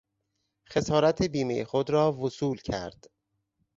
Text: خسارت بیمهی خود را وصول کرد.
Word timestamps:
خسارت 0.69 1.21
بیمهی 1.23 1.65
خود 1.65 1.89
را 1.89 2.13
وصول 2.13 2.57
کرد. 2.57 3.09